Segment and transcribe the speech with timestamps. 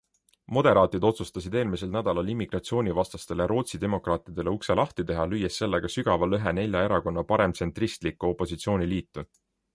[0.57, 6.83] Moderaatid otsustasid eelmisel nädalal immigratsioonivastastele Rootsi Demokraatidele ukse lahti teha, lüües sellega sügava lõhe nelja
[6.89, 9.29] erakonna paremtsentristlikku opositsiooniliitu.